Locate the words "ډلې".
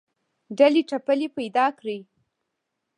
0.57-0.81